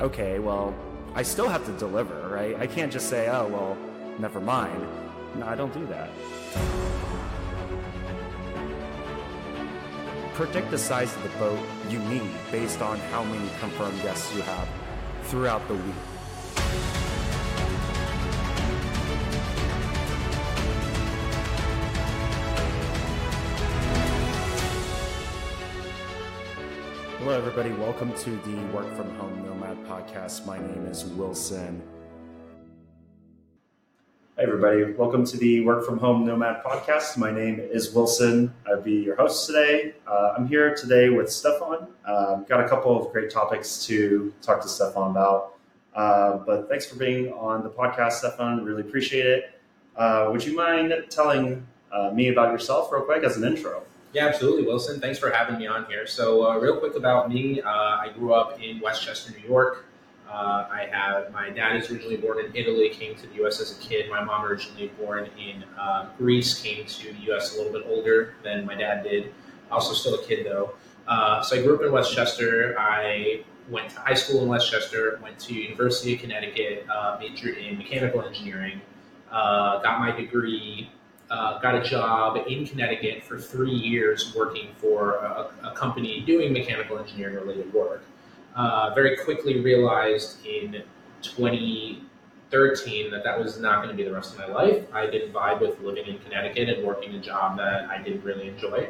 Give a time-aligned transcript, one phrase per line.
[0.00, 0.74] okay, well,
[1.14, 2.56] I still have to deliver, right?
[2.58, 3.76] I can't just say, oh, well,
[4.18, 4.86] never mind.
[5.34, 6.10] No, I don't do that.
[10.34, 11.58] Predict the size of the boat
[11.88, 14.68] you need based on how many confirmed guests you have
[15.24, 16.87] throughout the week.
[27.28, 27.70] Hello, everybody.
[27.72, 30.46] Welcome to the Work From Home Nomad podcast.
[30.46, 31.82] My name is Wilson.
[34.38, 34.94] Hey, everybody.
[34.94, 37.18] Welcome to the Work From Home Nomad podcast.
[37.18, 38.54] My name is Wilson.
[38.66, 39.92] I'll be your host today.
[40.06, 41.88] Uh, I'm here today with Stefan.
[42.06, 45.58] Uh, got a couple of great topics to talk to Stefan about.
[45.94, 48.64] Uh, but thanks for being on the podcast, Stefan.
[48.64, 49.60] Really appreciate it.
[49.94, 53.82] Uh, would you mind telling uh, me about yourself, real quick, as an intro?
[54.14, 55.00] Yeah, absolutely, Wilson.
[55.00, 56.06] Thanks for having me on here.
[56.06, 59.84] So, uh, real quick about me, uh, I grew up in Westchester, New York.
[60.30, 63.60] Uh, I have my dad is originally born in Italy, came to the U.S.
[63.60, 64.10] as a kid.
[64.10, 67.54] My mom originally born in uh, Greece, came to the U.S.
[67.54, 69.32] a little bit older than my dad did.
[69.70, 70.72] Also, still a kid though.
[71.06, 72.76] Uh, so I grew up in Westchester.
[72.78, 75.18] I went to high school in Westchester.
[75.22, 78.80] Went to University of Connecticut, uh, majored in mechanical engineering.
[79.30, 80.90] got my degree
[81.30, 86.52] uh, got a job in Connecticut for three years working for a, a company doing
[86.52, 88.02] mechanical engineering related work.
[88.56, 90.82] Uh, very quickly realized in
[91.22, 94.84] 2013 that that was not going to be the rest of my life.
[94.92, 98.48] I didn't vibe with living in Connecticut and working a job that I didn't really
[98.48, 98.88] enjoy.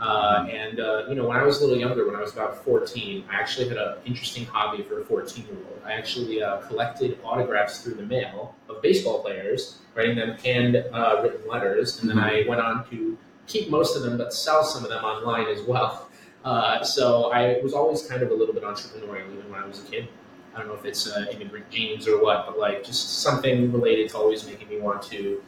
[0.00, 2.64] Uh, and uh, you know, when I was a little younger, when I was about
[2.64, 5.82] 14, I actually had an interesting hobby for a 14 year old.
[5.84, 11.28] I actually uh, collected autographs through the mail of baseball players, writing them hand uh,
[11.46, 14.90] letters, and then I went on to keep most of them, but sell some of
[14.90, 16.06] them online as well.
[16.42, 19.84] Uh, so I was always kind of a little bit entrepreneurial, even when I was
[19.84, 20.08] a kid.
[20.54, 24.08] I don't know if it's uh, immigrant genes or what, but like just something related
[24.08, 25.42] to always making me want to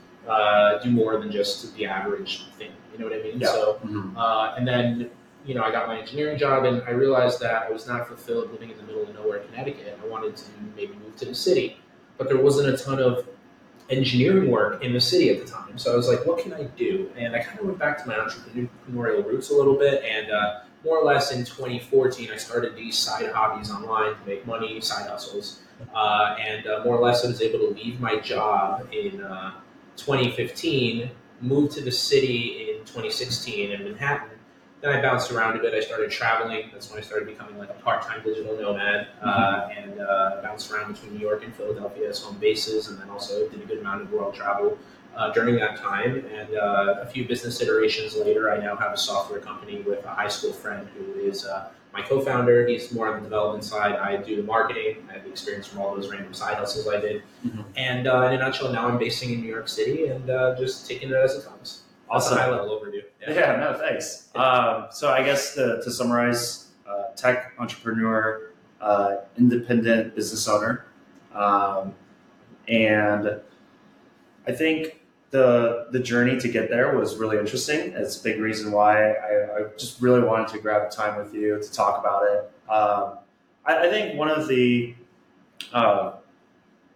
[0.84, 2.72] do more than just the average thing.
[2.92, 3.40] You know what I mean?
[3.40, 3.48] Yeah.
[3.48, 4.16] So, Mhm.
[4.16, 5.10] uh, and then,
[5.46, 8.52] you know, I got my engineering job and I realized that I was not fulfilled
[8.52, 9.98] living in the middle of nowhere in Connecticut.
[10.02, 10.44] I wanted to
[10.76, 11.78] maybe move to the city,
[12.18, 13.26] but there wasn't a ton of
[13.90, 15.76] engineering work in the city at the time.
[15.76, 17.10] So I was like, what can I do?
[17.16, 20.02] And I kind of went back to my entrepreneurial roots a little bit.
[20.04, 24.46] And uh, more or less in 2014, I started these side hobbies online to make
[24.46, 25.60] money, side hustles.
[25.94, 29.52] Uh, and uh, more or less, I was able to leave my job in uh,
[29.96, 31.10] 2015,
[31.42, 34.30] move to the city in 2016 in Manhattan.
[34.80, 35.74] Then I bounced around a bit.
[35.74, 36.70] I started traveling.
[36.72, 40.92] That's when I started becoming like a part-time digital nomad, uh, and uh, bounced around
[40.92, 44.02] between New York and Philadelphia as home bases, and then also did a good amount
[44.02, 44.76] of world travel
[45.14, 46.24] uh, during that time.
[46.34, 50.08] And uh, a few business iterations later, I now have a software company with a
[50.08, 52.66] high school friend who is uh, my co-founder.
[52.66, 53.96] He's more on the development side.
[53.96, 54.96] I do the marketing.
[55.10, 57.22] I have the experience from all those random side hustles I did.
[57.46, 57.64] Mhm.
[57.76, 60.86] And uh, in a nutshell, now I'm basing in New York City and uh, just
[60.88, 61.82] taking it as it comes.
[62.10, 62.36] Awesome.
[62.38, 63.02] high level overview.
[63.28, 64.28] Yeah, no, thanks.
[64.34, 70.86] Um, so I guess to, to summarize, uh, tech entrepreneur, uh, independent business owner,
[71.32, 71.94] um,
[72.66, 73.40] and
[74.46, 75.00] I think
[75.32, 77.92] the the journey to get there was really interesting.
[77.94, 81.58] It's a big reason why I, I just really wanted to grab time with you
[81.60, 82.70] to talk about it.
[82.70, 83.18] Um,
[83.64, 84.94] I, I think one of the
[85.72, 86.12] uh,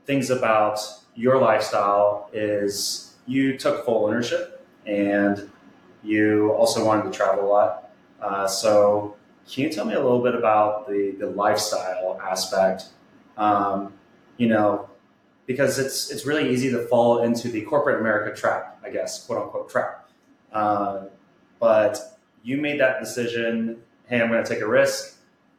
[0.04, 0.78] things about
[1.14, 5.50] your lifestyle is you took full ownership and
[6.04, 7.91] you also wanted to travel a lot.
[8.20, 9.16] Uh, so,
[9.50, 12.91] can you tell me a little bit about the, the lifestyle aspect?
[13.38, 13.94] Um,
[14.36, 14.91] you know,
[15.46, 19.42] because it's it's really easy to fall into the corporate America trap, I guess, quote
[19.42, 20.08] unquote trap.
[20.52, 21.04] Uh,
[21.58, 23.80] but you made that decision.
[24.08, 25.14] Hey, I'm going to take a risk.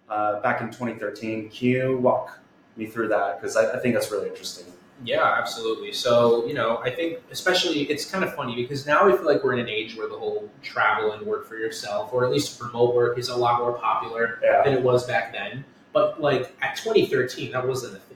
[0.10, 2.40] Uh, back in 2013, can you walk
[2.78, 3.42] me through that?
[3.42, 4.66] Because I, I think that's really interesting.
[5.04, 5.92] Yeah, absolutely.
[5.92, 9.44] So, you know, I think especially it's kind of funny because now I feel like
[9.44, 12.60] we're in an age where the whole travel and work for yourself, or at least
[12.62, 14.64] remote work, is a lot more popular Yeah.
[14.64, 15.66] than it was back then.
[15.94, 18.07] But like at 2013, that wasn't a.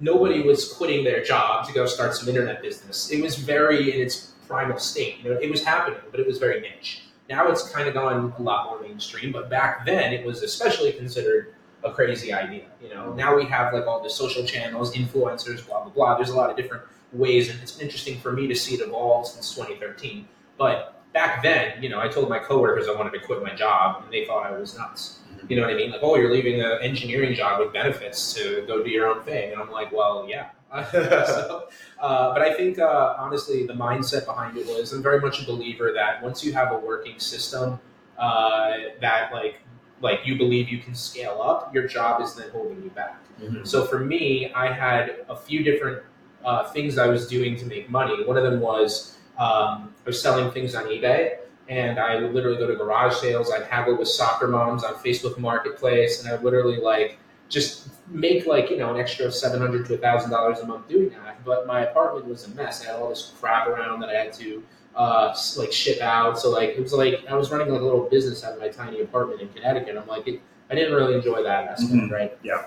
[0.00, 3.10] Nobody was quitting their job to go start some internet business.
[3.10, 5.18] It was very in its primal state.
[5.22, 7.02] You know, it was happening, but it was very niche.
[7.28, 10.92] Now it's kind of gone a lot more mainstream, but back then it was especially
[10.92, 11.54] considered
[11.84, 12.64] a crazy idea.
[12.82, 16.16] You know, now we have like all the social channels, influencers, blah blah blah.
[16.16, 19.26] There's a lot of different ways, and it's interesting for me to see it evolve
[19.26, 20.26] since 2013.
[20.56, 24.02] But back then, you know, I told my coworkers I wanted to quit my job,
[24.02, 25.17] and they thought I was nuts.
[25.48, 25.90] You know what I mean?
[25.90, 29.52] Like, oh, you're leaving an engineering job with benefits to go do your own thing,
[29.52, 30.50] and I'm like, well, yeah.
[30.92, 31.68] so,
[31.98, 35.46] uh, but I think uh, honestly, the mindset behind it was I'm very much a
[35.46, 37.80] believer that once you have a working system
[38.18, 39.60] uh, that like
[40.00, 43.18] like you believe you can scale up, your job is then holding you back.
[43.40, 43.66] Mhm.
[43.66, 46.02] So for me, I had a few different
[46.44, 48.24] uh, things I was doing to make money.
[48.24, 51.38] One of them was um, I was selling things on eBay,
[51.68, 53.50] and I would literally go to garage sales.
[53.52, 57.18] I'd haggle with soccer moms on Facebook Marketplace, and I would literally like
[57.48, 61.10] just make like you know an extra seven hundred to thousand dollars a month doing
[61.10, 61.44] that.
[61.44, 62.82] But my apartment was a mess.
[62.84, 64.62] I had all this crap around that I had to
[64.96, 66.38] uh, like ship out.
[66.38, 68.68] So like it was like I was running like a little business out of my
[68.68, 69.96] tiny apartment in Connecticut.
[69.96, 72.10] I'm like it, I didn't really enjoy that aspect, Mhm.
[72.10, 72.38] right?
[72.42, 72.66] Yeah.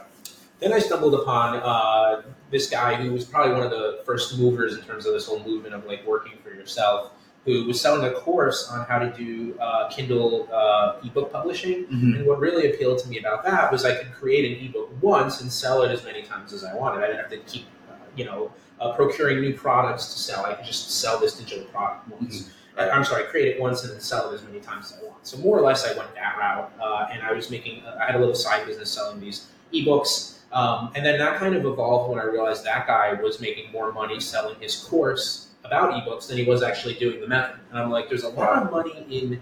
[0.60, 2.22] Then I stumbled upon uh,
[2.52, 5.44] this guy who was probably one of the first movers in terms of this whole
[5.44, 7.14] movement of like working for yourself.
[7.46, 12.18] Who was selling a course on how to do uh, Kindle uh, ebook publishing, Mhm.
[12.18, 15.42] and what really appealed to me about that was I could create an ebook once
[15.42, 17.04] and sell it as many times as I wanted.
[17.04, 20.46] I didn't have to keep, uh, you know, uh, procuring new products to sell.
[20.46, 22.52] I could just sell this digital product once.
[22.78, 25.06] I- I'm sorry, create it once and then sell it as many times as I
[25.08, 25.26] want.
[25.26, 27.84] So more or less, I went that route, uh, and I was making.
[28.00, 31.66] I had a little side business selling these ebooks, um, and then that kind of
[31.66, 36.28] evolved when I realized that guy was making more money selling his course about ebooks
[36.28, 37.58] than he was actually doing the method.
[37.70, 39.42] And I'm like, there's a lot of money in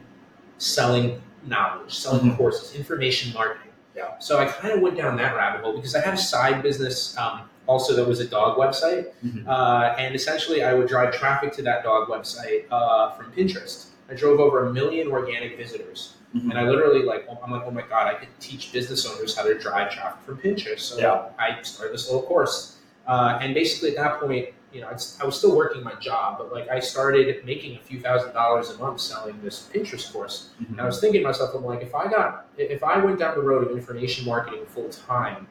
[0.58, 2.38] selling knowledge, selling Mhm.
[2.38, 3.72] courses, information marketing.
[3.96, 4.18] Yeah.
[4.20, 7.18] So I kind of went down that rabbit hole because I had a side business
[7.18, 9.48] um, also that was a dog website, Mhm.
[9.48, 13.86] uh, and essentially I would drive traffic to that dog website uh, from Pinterest.
[14.10, 16.50] I drove over a million organic visitors, Mhm.
[16.50, 19.44] and I literally like I'm like, oh my god, I could teach business owners how
[19.44, 20.80] to drive traffic from Pinterest.
[20.80, 21.22] So Yeah.
[21.38, 22.78] I started this little course,
[23.08, 26.52] uh, and basically at that point, you know, I was still working my job, but
[26.52, 30.50] like I started making a few thousand dollars a month selling this Pinterest course.
[30.62, 30.74] Mm-hmm.
[30.74, 33.36] And I was thinking to myself, I'm like, if I got, if I went down
[33.36, 35.48] the road of information marketing full time,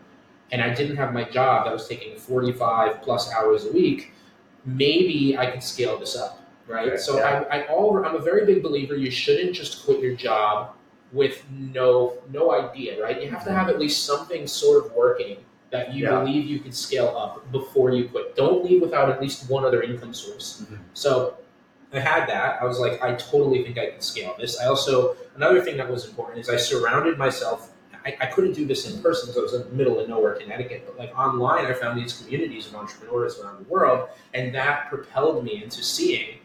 [0.50, 4.12] and I didn't have my job that was taking 45 plus hours a week,
[4.64, 6.88] maybe I could scale this up, right?
[6.88, 7.44] Okay, so yeah.
[7.50, 8.96] I, I all, I'm a very big believer.
[8.96, 10.74] You shouldn't just quit your job
[11.12, 13.22] with no no idea, right?
[13.22, 13.58] You have to mm-hmm.
[13.58, 15.38] have at least something sort of working
[15.70, 16.18] that you Yeah.
[16.20, 18.34] believe you can scale up before you quit.
[18.36, 20.62] Don't leave without at least one other income source.
[20.62, 20.78] Mhm.
[20.94, 21.34] So
[21.92, 22.58] I had that.
[22.60, 24.58] I was like, I totally think I can scale this.
[24.60, 27.70] I also another thing that was important is I surrounded myself.
[28.06, 30.34] I, I couldn't do this in person because I was in the middle of nowhere,
[30.34, 30.84] Connecticut.
[30.86, 35.44] But like online, I found these communities of entrepreneurs around the world, and that propelled
[35.44, 36.37] me into seeing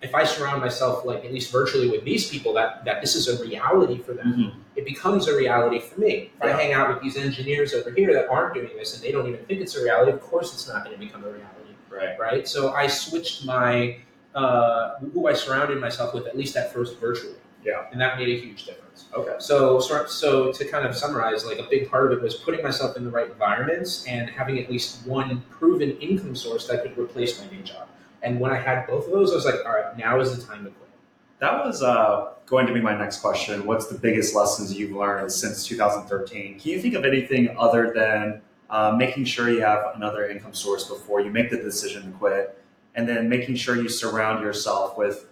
[0.00, 3.26] if I surround myself like at least virtually with these people, that that this is
[3.28, 4.52] a reality for them Mhm.
[4.76, 6.30] it becomes a reality for me.
[6.36, 9.10] If I hang out with these engineers over here that aren't doing this and they
[9.10, 11.72] don't even think it's a reality, of course it's not going to become a reality,
[11.90, 12.16] Right.
[12.18, 12.46] right?
[12.48, 13.96] So I switched my
[14.34, 17.34] uh, who I surrounded myself with at least at first virtually.
[17.64, 17.86] Yeah.
[17.90, 19.06] and that made a huge difference.
[19.12, 19.34] Okay.
[19.40, 22.62] So, so, so to kind of summarize, like a big part of it was putting
[22.62, 26.96] myself in the right environments and having at least one proven income source that could
[26.96, 27.88] replace my day job.
[28.22, 30.44] And when I had both of those, I was like, all right, now is the
[30.44, 30.90] time to quit.
[31.38, 33.64] That was uh, going to be my next question.
[33.64, 36.58] What's the biggest lessons you've learned since 2013?
[36.58, 40.84] Can you think of anything other than uh, making sure you have another income source
[40.84, 42.62] before you make the decision to quit,
[42.94, 45.26] and then making sure you surround yourself with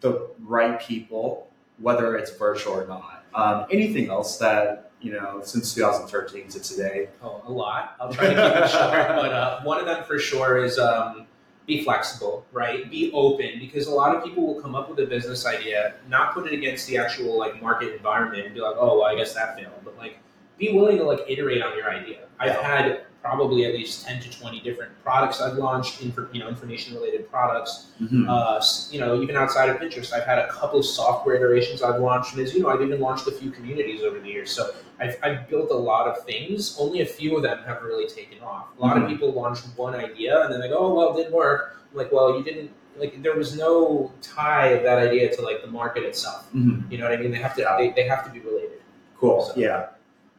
[0.00, 1.48] the right people,
[1.78, 3.24] whether it's virtual or not?
[3.34, 7.08] Um, anything else that you know since 2013 to today?
[7.22, 7.96] Oh, a lot.
[8.00, 11.26] I'll try to keep it short, but uh, one of them for sure is um,
[11.66, 12.88] be flexible, right?
[12.90, 16.32] Be open because a lot of people will come up with a business idea, not
[16.32, 19.34] put it against the actual like market environment, and be like, oh, well, I guess
[19.34, 19.72] that failed.
[19.84, 20.18] But like,
[20.58, 22.20] be willing to like iterate on your idea.
[22.38, 26.48] I've had probably at least ten to twenty different products I've launched, infor- you know,
[26.48, 27.86] information related products.
[28.00, 28.28] Mhm.
[28.28, 32.00] Uh, you know, even outside of Pinterest, I've had a couple of software iterations I've
[32.00, 34.52] launched, and as you know, I've even launched a few communities over the years.
[34.52, 36.76] So I've, I've built a lot of things.
[36.78, 38.66] Only a few of them have really taken off.
[38.78, 39.02] A lot Mhm.
[39.04, 41.98] of people launch one idea and then they go, "Oh well, it didn't work." I'm
[41.98, 42.70] like, well, you didn't.
[42.98, 46.46] Like, there was no tie of that idea to like the market itself.
[46.54, 46.90] Mhm.
[46.90, 47.30] You know what I mean?
[47.32, 47.62] They have to.
[47.62, 47.76] Yeah.
[47.76, 48.80] They, they have to be related.
[49.18, 49.42] Cool.
[49.44, 49.86] So- Yeah,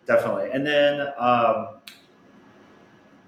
[0.07, 0.49] definitely.
[0.51, 1.67] And then, um,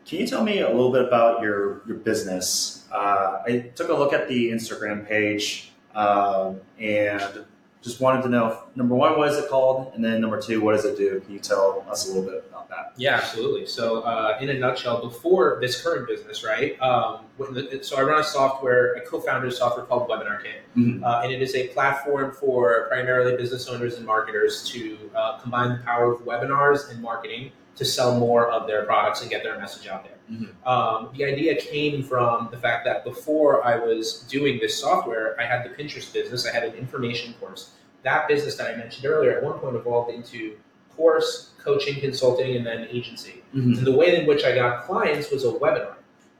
[0.06, 2.88] can you tell me a little bit about your your business?
[2.92, 7.46] Uh, I took a look at the Instagram page um, and
[7.82, 10.76] just wanted to know number one, what is it called, and then number two, what
[10.76, 11.20] does it do?
[11.22, 12.94] Can you tell us a little bit about that?
[12.98, 13.66] Yeah, absolutely.
[13.68, 16.80] So, uh, in a nutshell, before this current business, right?
[16.82, 20.62] Um, the, so I run a software, I co-founded a software called Webinar Kit.
[20.78, 21.04] Mhm.
[21.04, 25.78] Uh, and it is a platform for primarily business owners and marketers to uh, combine
[25.78, 29.58] the power of webinars and marketing to sell more of their products and get their
[29.58, 30.18] message out there.
[30.30, 30.68] Mhm.
[30.68, 35.46] Um, the idea came from the fact that before I was doing this software, I
[35.46, 37.72] had the Pinterest business, I had an information course.
[38.04, 40.58] That business that I mentioned earlier at one point evolved into
[40.96, 43.44] course, coaching, consulting, and then agency.
[43.56, 43.78] Mhm.
[43.78, 45.94] And the way in which I got clients was a webinar.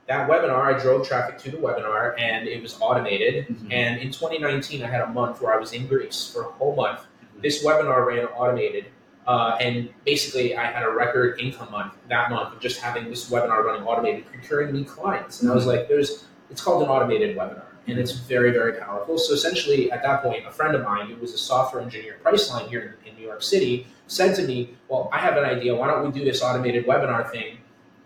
[0.08, 3.48] That webinar, I drove traffic to the webinar and it was automated.
[3.48, 3.72] Mhm.
[3.72, 6.76] And in 2019, I had a month where I was in Greece for a whole
[6.76, 7.00] month.
[7.00, 7.42] Mhm.
[7.44, 8.86] This webinar ran automated
[9.30, 13.30] Uh, and basically, I had a record income month that month of just having this
[13.30, 15.44] webinar running automated, procuring me clients.
[15.44, 19.20] And I was like, "There's," it's called an automated webinar, and it's very, very powerful.
[19.20, 22.24] So essentially, at that point, a friend of mine who was a software engineer at
[22.24, 25.76] Priceline here in, in New York City said to me, "Well, I have an idea.
[25.76, 27.60] Why don't we do this automated webinar thing,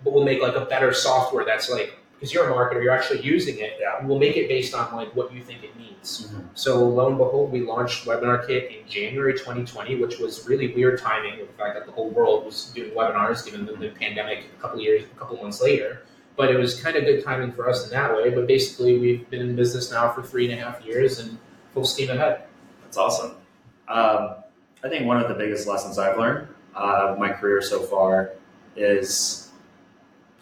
[0.04, 3.20] but we'll make like a better software that's like." Because you're a marketer, you're actually
[3.20, 3.74] using it.
[3.82, 4.02] Yeah.
[4.06, 6.28] We'll make it based on like what you think it needs.
[6.28, 6.46] Mhm.
[6.54, 11.02] So lo and behold, we launched Webinar Kit in January 2020, which was really weird
[11.02, 14.46] timing with the fact that the whole world was doing webinars, given the, the pandemic
[14.58, 16.04] a couple years, a couple months later.
[16.38, 18.30] But it was kind of good timing for us in that way.
[18.30, 21.38] But basically, we've been in business now for three and a half years and
[21.74, 22.44] full steam ahead.
[22.84, 23.32] That's awesome.
[23.90, 24.36] Um,
[24.82, 28.32] I think one of the biggest lessons I've learned uh, of my career so far
[28.78, 29.52] is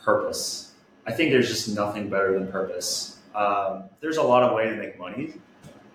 [0.04, 0.71] purpose.
[1.06, 3.20] I think there's just nothing better than purpose.
[3.34, 5.34] Um, there's a lot of way to make money,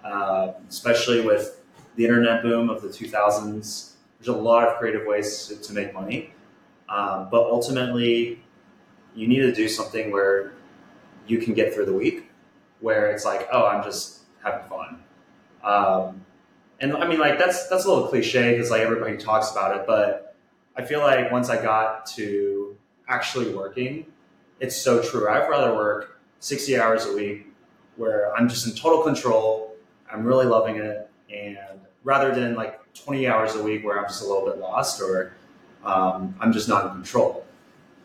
[0.05, 1.61] uh, especially with
[1.97, 3.93] the internet boom of the 2000s.
[4.19, 6.33] There's a lot of creative ways to, to make money,
[6.89, 8.43] um, but ultimately,
[9.15, 10.53] you need to do something where
[11.27, 12.31] you can get through the week,
[12.81, 15.03] where it's like, oh, I'm just having fun.
[15.63, 16.25] Um,
[16.81, 19.87] and I mean, like that's that's a little cliche because like everybody talks about it,
[19.87, 20.37] but
[20.77, 22.77] I feel like once I got to
[23.09, 24.07] actually working,
[24.61, 25.29] it's so true.
[25.29, 27.47] I'd rather work sixty hours a week
[27.97, 29.75] where I'm just in total control.
[30.11, 34.23] I'm really loving it, and rather than like twenty hours a week where I'm just
[34.23, 35.35] a little bit lost or
[35.85, 37.47] um, I'm just not in control.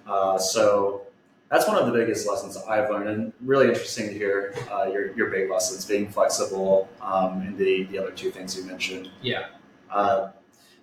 [0.07, 1.03] Uh, so
[1.49, 5.13] that's one of the biggest lessons I've learned, and really interesting to hear uh, your,
[5.17, 9.09] your big lessons, being flexible, um, and the, the other two things you mentioned.
[9.21, 9.47] Yeah.
[9.89, 10.29] Uh,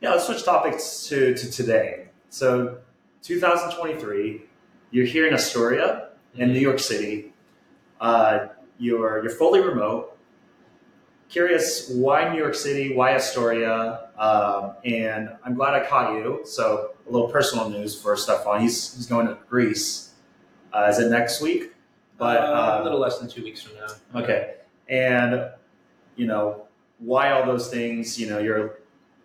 [0.03, 2.09] yeah, let's switch topics to, to today.
[2.29, 2.79] So,
[3.23, 4.43] 2023,
[4.91, 7.33] you're here in Astoria, in New York City.
[8.01, 10.17] Uh, you're you're fully remote.
[11.29, 16.41] Curious why New York City, why Astoria, um, and I'm glad I caught you.
[16.45, 18.63] So, a little personal news for Stefan.
[18.63, 20.13] He's he's going to Greece.
[20.73, 21.73] Uh, is it next week?
[22.17, 24.21] But Uh, um, a little less than two weeks from now.
[24.21, 24.55] Okay.
[24.89, 25.51] And,
[26.17, 26.67] you know,
[26.99, 28.19] why all those things?
[28.19, 28.71] You know, you're a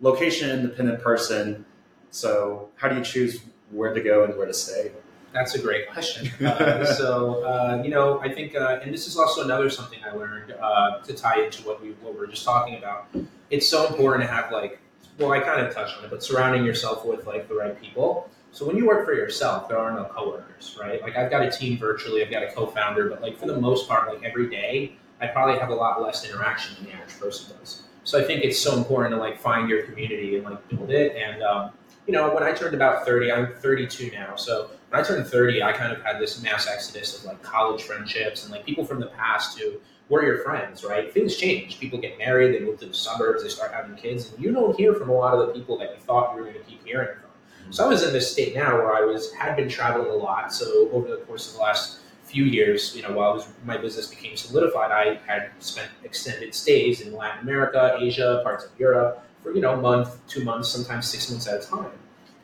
[0.02, 1.66] location independent person.
[2.12, 3.40] So, how do you choose
[3.72, 4.92] where to go and where to stay?
[5.34, 6.32] That's a great question.
[6.44, 10.12] Uh, so, uh, you know, I think, uh, and this is also another something I
[10.12, 13.08] learned uh, to tie into what we what we were just talking about.
[13.50, 14.80] It's so important to have like,
[15.18, 18.30] well, I kind of touched on it, but surrounding yourself with like the right people.
[18.52, 21.02] So when you work for yourself, there are no coworkers, right?
[21.02, 23.88] Like I've got a team virtually, I've got a co-founder, but like for the most
[23.88, 27.56] part, like every day, I probably have a lot less interaction than the average person
[27.58, 27.84] does.
[28.04, 31.16] So I think it's so important to like find your community and like build it.
[31.16, 31.72] And um,
[32.08, 34.36] you know, when I turned about thirty, I'm 32 now.
[34.36, 37.84] So when I turned 30, I kind of had this mass exodus of like college
[37.84, 39.80] friendships and like people from the past who
[40.10, 41.14] were your friends, right?
[41.14, 41.80] Things change.
[41.80, 44.78] People get married, they move to the suburbs, they start having kids, and you don't
[44.78, 46.86] hear from a lot of the people that you thought you were going to keep
[46.86, 47.72] hearing from.
[47.72, 50.54] So I was in this state now where I was had been traveling a lot.
[50.54, 54.08] So over the course of the last few years, you know, while was, my business
[54.08, 59.54] became solidified, I had spent extended stays in Latin America, Asia, parts of Europe for
[59.54, 61.92] you know a month, two months, sometimes six months at a time.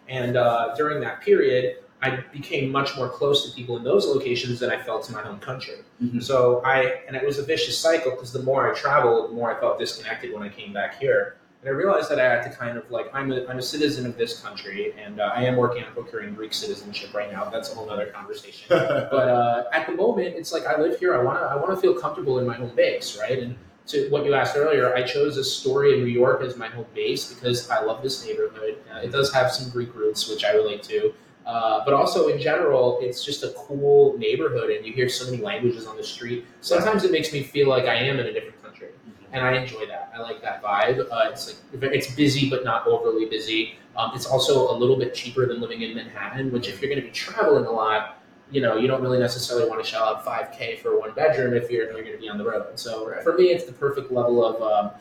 [0.07, 4.59] And uh, during that period, I became much more close to people in those locations
[4.59, 5.75] than I felt in my home country.
[6.01, 6.23] Mhm.
[6.23, 9.55] So I, and it was a vicious cycle because the more I traveled, the more
[9.55, 11.35] I felt disconnected when I came back here.
[11.61, 14.05] And I realized that I had to kind of like, I'm a, I'm a citizen
[14.05, 17.49] of this country and uh, I am working on procuring Greek citizenship right now.
[17.49, 18.65] That's a whole other conversation.
[18.69, 21.13] but uh, at the moment, it's like I live here.
[21.19, 23.39] I want to, I want to feel comfortable in my home base, right?
[23.39, 23.57] And
[23.89, 27.69] to what you asked earlier, I chose Astoria, New York as my home base because
[27.69, 28.77] I love this neighborhood.
[28.93, 31.13] Uh, it does have some Greek roots, which I relate to.
[31.46, 35.41] Uh, but also in general, it's just a cool neighborhood, and you hear so many
[35.41, 36.46] languages on the street.
[36.62, 38.89] Sometimes it makes me feel like I am in a different country,
[39.31, 40.12] and I enjoy that.
[40.13, 41.00] I like that vibe.
[41.12, 43.75] Uh, it's like it's busy, but not overly busy.
[43.98, 47.01] Um, it's also a little bit cheaper than living in Manhattan, which if you're going
[47.01, 48.18] to be traveling a lot,
[48.51, 51.69] you know, you don't really necessarily want to shell out 5K for one bedroom if
[51.69, 52.79] you're, you're going to be on the road.
[52.79, 53.23] So Right.
[53.23, 54.91] for me, it's the perfect level of um,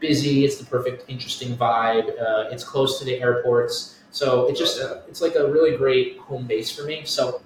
[0.00, 0.44] busy.
[0.44, 2.08] It's the perfect, interesting vibe.
[2.20, 3.98] Uh, it's close to the airports.
[4.10, 5.00] So it just Yeah.
[5.08, 7.02] it's like a really great home base for me.
[7.04, 7.40] So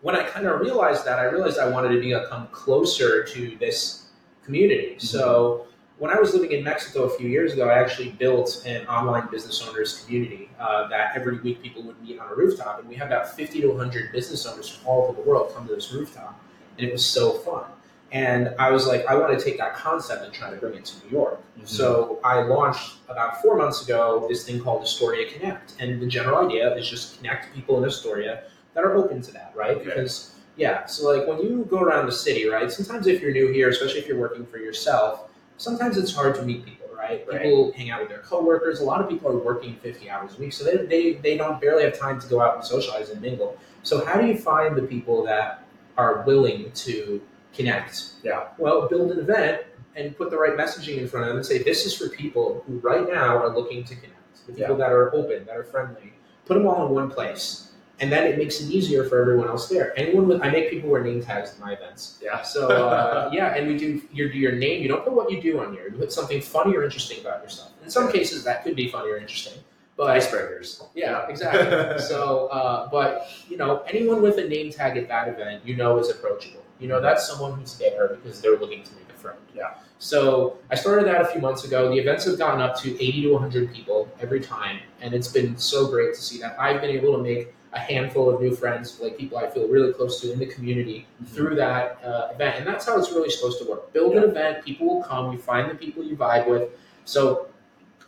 [0.00, 4.06] when I kind of realized that, I realized I wanted to become closer to this
[4.44, 4.96] community.
[4.98, 5.66] So
[6.00, 9.28] when I was living in Mexico a few years ago, I actually built an online
[9.30, 12.94] business owners community uh, that every week people would meet on a rooftop, and we
[12.94, 15.92] had about 50 to 100 business owners from all over the world come to this
[15.92, 16.42] rooftop,
[16.78, 17.64] and it was so fun.
[18.12, 20.86] And I was like, I want to take that concept and try to bring it
[20.86, 21.38] to New York.
[21.60, 21.68] Mhm.
[21.68, 26.38] So I launched about four months ago this thing called Astoria Connect, and the general
[26.46, 29.76] idea is just connect people in Astoria that are open to that, right?
[29.76, 29.84] Okay.
[29.84, 32.72] Because yeah, so like when you go around the city, right?
[32.72, 35.29] Sometimes if you're new here, especially if you're working for yourself,
[35.60, 37.24] sometimes it's hard to meet people, right?
[37.28, 37.42] Right.
[37.42, 38.80] People hang out with their coworkers.
[38.80, 41.60] A lot of people are working 50 hours a week, so they, they, they don't
[41.60, 43.58] barely have time to go out and socialize and mingle.
[43.82, 45.64] So how do you find the people that
[45.98, 47.20] are willing to
[47.54, 48.12] connect?
[48.22, 48.48] Yeah.
[48.58, 49.62] Well, build an event
[49.96, 52.64] and put the right messaging in front of them and say, this is for people
[52.66, 56.14] who right now are looking to connect, the people that are open, that are friendly.
[56.46, 57.69] Put them all in one place.
[58.00, 59.92] And then it makes it easier for everyone else there.
[59.98, 62.18] Anyone with, I make people wear name tags at my events.
[62.22, 62.40] Yeah.
[62.42, 64.82] So uh, yeah, and we do your your name.
[64.82, 65.88] You don't put what you do on here.
[65.90, 67.72] You put something funny or interesting about yourself.
[67.84, 69.62] In some cases, that could be funny or interesting.
[69.96, 70.82] But Icebreakers.
[70.94, 71.98] yeah, exactly.
[72.06, 75.98] so, uh, but you know, anyone with a name tag at that event, you know,
[75.98, 76.64] is approachable.
[76.78, 79.38] You know, that's someone who's there because they're looking to make a friend.
[79.54, 79.74] Yeah.
[80.00, 81.90] So I started that a few months ago.
[81.90, 85.58] The events have gotten up to 80 to 100 people every time, and it's been
[85.58, 86.58] so great to see that.
[86.58, 89.92] I've been able to make a handful of new friends, like people I feel really
[89.92, 92.56] close to in the community through that uh, event.
[92.56, 93.92] And that's how it's really supposed to work.
[93.92, 96.70] Build an event, people will come, you find the people you vibe with.
[97.04, 97.48] So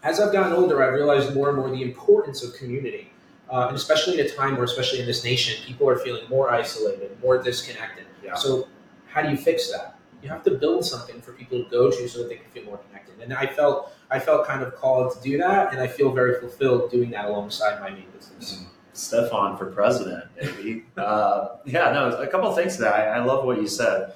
[0.02, 3.12] as I've gotten older, I've realized more and more the importance of community.
[3.50, 6.50] Uh, and especially at a time where, especially in this nation, people are feeling more
[6.50, 8.06] isolated, more disconnected.
[8.24, 8.34] Yeah.
[8.34, 8.66] So,
[9.08, 9.91] how do you fix that?
[10.22, 12.64] You have to build something for people to go to so that they can feel
[12.64, 13.20] more connected.
[13.20, 16.40] And I felt, I felt kind of called to do that, and I feel very
[16.40, 18.64] fulfilled doing that alongside my main business.
[18.92, 20.84] Stefan for president, maybe.
[20.96, 22.94] uh, yeah, no, a couple of things to that.
[22.94, 24.12] I, I love what you said.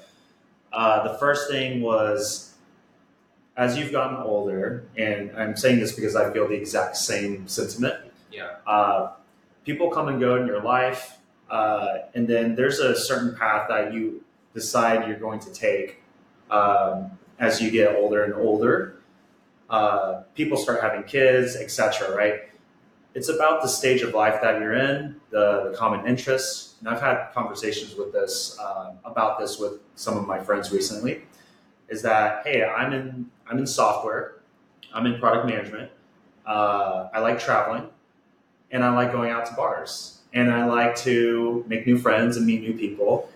[0.73, 2.55] Uh, the first thing was,
[3.57, 7.95] as you've gotten older, and I'm saying this because I feel the exact same sentiment.
[8.31, 8.57] Yeah.
[8.67, 9.13] Uh,
[9.65, 11.19] people come and go in your life,
[11.51, 14.23] uh, and then there's a certain path that you
[14.57, 16.03] decide you're going to take
[16.51, 18.97] um, as you get older and older.
[19.69, 22.17] Uh, people start having kids, etc.
[22.17, 22.49] Right?
[23.15, 26.75] It's about the stage of life that you're in, the, the common interests.
[26.81, 31.23] And I've had conversations with this um, about this with some of my friends recently.
[31.89, 34.41] Is that hey, I'm in I'm in software,
[34.93, 35.91] I'm in product management.
[36.47, 37.89] Uh, I like traveling,
[38.71, 42.47] and I like going out to bars, and I like to make new friends and
[42.47, 43.29] meet new people.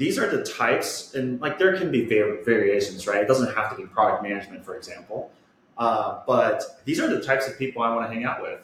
[0.00, 3.20] These are the types, and like there can be variations, right?
[3.20, 5.30] It doesn't have to be product management, for example.
[5.76, 8.60] Uh, but these are the types of people I want to hang out with.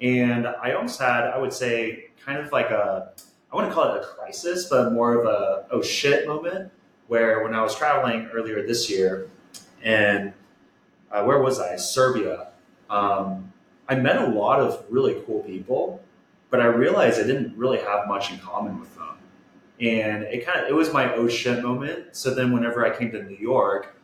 [0.00, 3.12] And I almost had, I would say, kind of like a,
[3.52, 6.72] I wouldn't call it a crisis, but more of a oh shit moment
[7.06, 9.30] where when I was traveling earlier this year,
[9.80, 10.32] and
[11.12, 11.76] uh, where was I?
[11.76, 12.48] Serbia.
[12.90, 13.52] Um,
[13.88, 16.02] I met a lot of really cool people,
[16.50, 19.03] but I realized I didn't really have much in common with them.
[19.80, 22.16] And it kind of, it was my oh shit moment.
[22.16, 23.96] So then whenever I came to New York,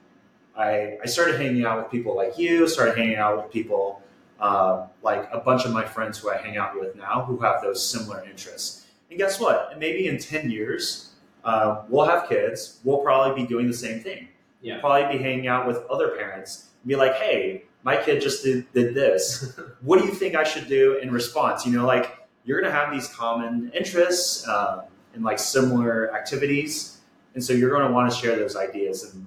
[0.57, 4.03] I, I started hanging out with people like you, started hanging out with people
[4.41, 7.63] uh, like a bunch of my friends who I hang out with now who have
[7.63, 8.87] those similar interests.
[9.11, 9.79] And guess what?
[9.79, 11.11] Maybe in 10 years,
[11.45, 12.81] uh, we'll have kids.
[12.85, 14.29] We'll probably be doing the same thing.
[14.63, 14.75] Yeah.
[14.75, 18.45] We'll probably be hanging out with other parents and be like, hey, my kid just
[18.45, 19.59] did, did this.
[19.83, 21.67] what do you think I should do in response?
[21.67, 26.99] You know, like you're going to have these common interests uh, and like similar activities.
[27.35, 29.13] And so you're going to want to share those ideas.
[29.13, 29.27] And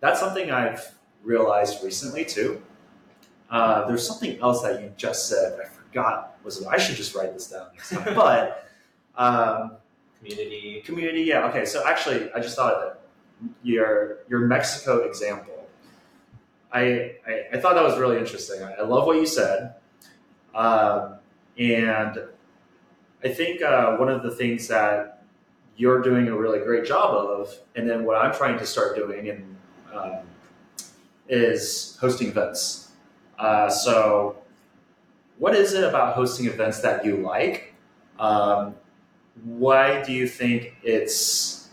[0.00, 2.62] that's something I've realized recently too.
[3.50, 5.58] Uh, there's something else that you just said.
[5.60, 6.36] I forgot.
[6.44, 7.68] Was I should just write this down
[8.14, 8.68] but
[9.16, 9.76] um,
[10.18, 10.82] Community.
[10.84, 11.46] community, yeah.
[11.48, 13.00] Okay, so actually, I just thought of it.
[13.62, 15.66] Your your Mexico example.
[16.72, 18.62] I, I, I thought that was really interesting.
[18.62, 19.74] I, I love what you said,
[20.54, 21.16] um,
[21.58, 22.18] and
[23.22, 25.23] I think uh, one of the things that
[25.76, 29.28] you're doing a really great job of, and then what I'm trying to start doing,
[29.28, 29.56] and
[29.92, 30.18] um,
[31.28, 32.92] is hosting events.
[33.38, 34.36] Uh, so,
[35.38, 37.74] what is it about hosting events that you like?
[38.18, 38.74] Um,
[39.42, 41.70] why do you think it's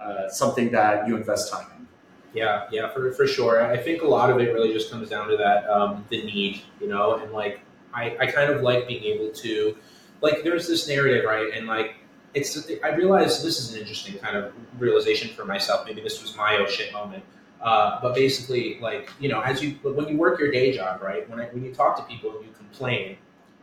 [0.00, 1.86] uh, something that you invest time in?
[2.32, 3.64] Yeah, yeah, for, for sure.
[3.64, 6.62] I think a lot of it really just comes down to that um, the need,
[6.80, 7.60] you know, and like
[7.92, 9.76] I, I kind of like being able to
[10.22, 11.52] like there's this narrative, right?
[11.52, 11.96] And like
[12.34, 15.86] it's I realized this is an interesting kind of realization for myself.
[15.86, 17.24] Maybe this was my oh shit moment.
[17.60, 21.28] Uh, but basically, like you know, as you when you work your day job, right?
[21.28, 23.16] When I, when you talk to people and you complain,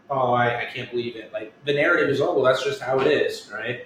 [0.09, 1.33] oh, I, I can't believe it.
[1.33, 3.85] Like the narrative is, oh, well, that's just how it is, right?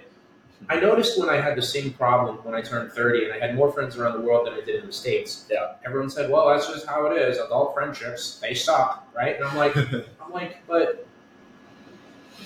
[0.68, 3.54] I noticed when I had the same problem when I turned 30 and I had
[3.54, 5.46] more friends around the world than I did in the States.
[5.50, 5.74] Yeah.
[5.84, 7.38] Everyone said, well, that's just how it is.
[7.38, 9.36] Adult friendships, they suck, right?
[9.36, 11.06] And I'm like, I'm like, but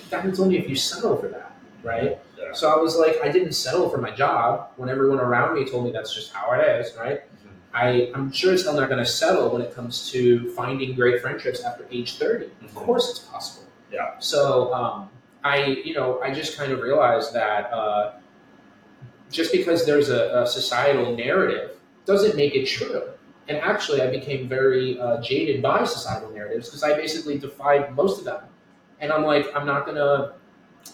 [0.09, 1.48] that means only if you settle for that,
[1.83, 2.17] right?
[2.37, 2.53] Yeah.
[2.53, 5.85] So I was like, I didn't settle for my job when everyone around me told
[5.85, 7.21] me that's just how it is, right?
[7.73, 11.21] I, I'm sure it's hell not going to settle when it comes to finding great
[11.21, 12.45] friendships after age 30.
[12.45, 12.73] Of Mhm.
[12.73, 13.67] course it's possible.
[13.91, 14.17] Yeah.
[14.19, 15.09] So um,
[15.43, 18.13] I, you know, I just kind of realized that uh,
[19.31, 21.71] just because there's a, a societal narrative
[22.05, 23.03] doesn't make it true.
[23.47, 28.19] And actually, I became very uh, jaded by societal narratives because I basically defied most
[28.19, 28.41] of them.
[28.99, 30.33] And I'm like, I'm not gonna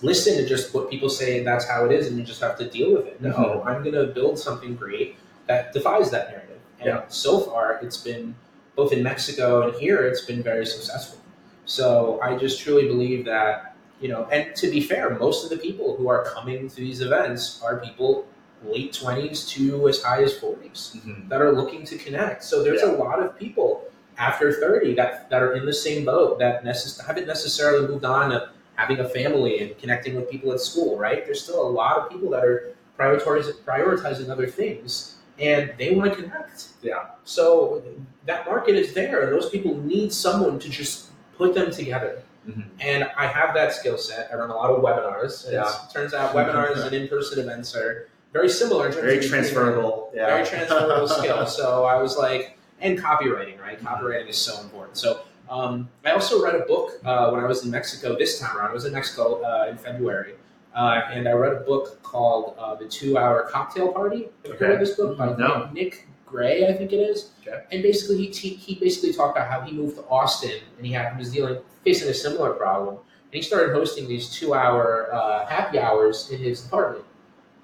[0.02, 2.58] listen to just what people say and that's how it is and you just have
[2.58, 3.22] to deal with it.
[3.22, 3.66] No, Mhm.
[3.66, 5.16] I'm gonna build something great
[5.48, 6.58] that defies that narrative.
[6.80, 7.02] And Yeah.
[7.08, 8.36] so far, it's been
[8.76, 11.20] both in Mexico and here, it's been very successful.
[11.66, 15.58] So I just truly believe that, you know, and to be fair, most of the
[15.58, 18.26] people who are coming to these events are people
[18.66, 20.98] late 20s to as high as 40s
[21.30, 22.44] that are looking to connect.
[22.44, 23.86] So there's a lot of people
[24.18, 28.32] after 30 that, that are in the same boat that necess- haven't necessarily moved on
[28.32, 31.26] to having a family and connecting with people at school, right?
[31.26, 36.14] There's still a lot of people that are prioritizing, prioritizing other things and they want
[36.14, 36.70] to connect.
[36.82, 37.08] Yeah.
[37.26, 37.84] So
[38.26, 41.08] that market is there and those people need someone to just
[41.38, 42.22] put them together.
[42.48, 42.66] Mhm.
[42.80, 44.30] And I have that skill set.
[44.32, 45.52] I run a lot of webinars.
[45.52, 45.68] Yeah.
[45.68, 48.88] It turns out webinars and in-person events are very similar.
[48.88, 50.12] in terms Very of- transferable.
[50.14, 50.28] Yeah.
[50.28, 51.46] very transferable skill.
[51.48, 53.82] So I was like, and copywriting, right?
[53.82, 54.98] Copywriting is so important.
[54.98, 58.56] So um, I also read a book uh, when I was in Mexico this time
[58.58, 58.72] around.
[58.72, 60.36] I was in Mexico uh, in February,
[60.76, 64.30] uh, and I read a book called uh, The Two Hour Cocktail Party.
[64.44, 65.70] Have you heard of this book by No.
[65.74, 66.68] Nick Gray?
[66.68, 67.32] I think it is.
[67.42, 67.64] Okay.
[67.72, 70.94] And basically, he, he he basically talked about how he moved to Austin and he,
[70.94, 75.14] had, he was dealing facing a similar problem, and he started hosting these two hour
[75.14, 77.06] uh, happy hours in his apartment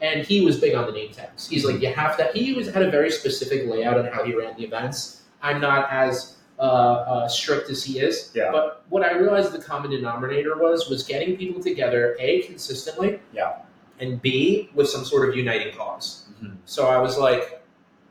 [0.01, 1.47] and he was big on the name tags.
[1.47, 2.29] He's like, you have to.
[2.33, 5.21] He was had a very specific layout on how he ran the events.
[5.41, 8.31] I'm not as uh, uh, strict as he is.
[8.35, 8.51] Yeah.
[8.51, 13.19] But what I realized the common denominator was was getting people together a consistently.
[13.33, 13.53] Yeah.
[13.99, 16.27] And b with some sort of uniting cause.
[16.41, 16.57] Mhm.
[16.65, 17.63] So I was like,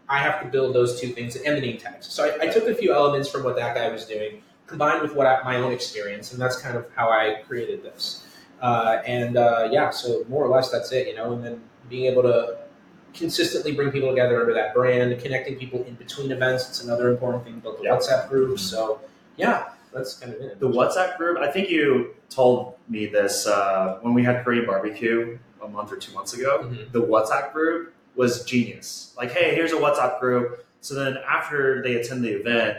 [0.08, 2.06] I have to build those two things and the name tags.
[2.08, 5.14] So I, I took a few elements from what that guy was doing, combined with
[5.14, 8.26] what I, my own experience, and that's kind of how I created this.
[8.60, 11.32] Uh, and uh, yeah, so more or less that's it, you know.
[11.32, 12.58] And then being able to
[13.14, 16.68] consistently bring people together under that brand, connecting people in between events.
[16.68, 17.60] It's another important thing.
[17.60, 17.88] Built the.
[17.88, 18.58] WhatsApp group.
[18.58, 19.00] So
[19.36, 20.60] yeah, that's kind of it.
[20.60, 25.38] The WhatsApp group, I think you told me this uh, when we had Korean barbecue
[25.62, 26.60] a month or two months ago.
[26.64, 26.92] Mhm.
[26.92, 29.14] The WhatsApp group was genius.
[29.16, 30.64] Like, hey, here's a WhatsApp group.
[30.80, 32.78] So then after they attend the event,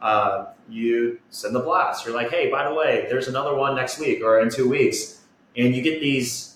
[0.00, 2.04] uh, you send the blast.
[2.04, 5.22] You're like, hey, by the way, there's another one next week or in two weeks.
[5.56, 6.49] And you get these,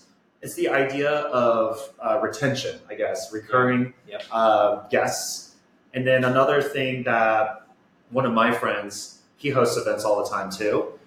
[0.45, 4.23] it's the idea of uh, retention, I guess, recurring Yep.
[4.31, 5.55] uh, guests.
[5.95, 7.65] And then another thing that
[8.11, 10.99] one of my friends, he hosts events all the time too.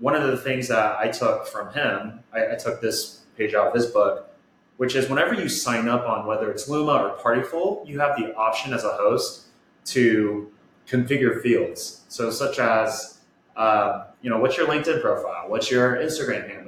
[0.00, 3.68] One of the things that I took from him, I, I took this page out
[3.68, 4.28] of his book,
[4.76, 8.34] which is whenever you sign up on whether it's Luma or Partiful, you have the
[8.34, 9.46] option as a host
[9.86, 10.50] to
[10.88, 12.02] configure fields.
[12.08, 13.20] So, such as,
[13.56, 15.44] uh, you know, what's your LinkedIn profile?
[15.46, 16.67] What's your Instagram handle?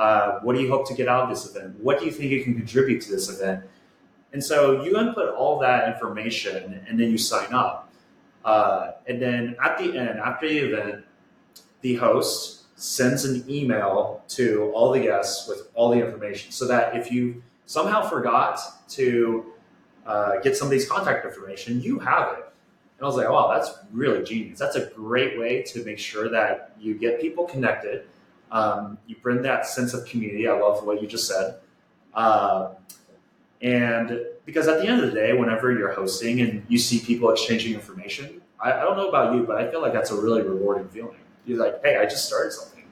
[0.00, 1.78] Uh, what do you hope to get out of this event?
[1.78, 3.64] What do you think you can contribute to this event?
[4.32, 7.92] And so you input all that information and then you sign up.
[8.42, 11.04] Uh, and then at the end, after the event,
[11.82, 16.96] the host sends an email to all the guests with all the information so that
[16.96, 18.58] if you somehow forgot
[18.88, 19.52] to
[20.06, 22.44] uh, get somebody's contact information, you have it.
[22.96, 24.58] And I was like, wow, that's really genius.
[24.58, 28.06] That's a great way to make sure that you get people connected.
[28.50, 30.48] Um, you bring that sense of community.
[30.48, 31.60] I love what you just said.
[32.14, 32.74] Uh,
[33.62, 37.30] and because at the end of the day, whenever you're hosting and you see people
[37.30, 40.42] exchanging information, I, I don't know about you, but I feel like that's a really
[40.42, 41.18] rewarding feeling.
[41.46, 42.84] You're like, hey, I just started something.